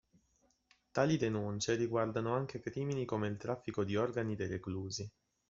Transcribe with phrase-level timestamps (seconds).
[0.91, 5.07] Tali denunce riguardano anche crimini come il traffico di organi dei reclusi.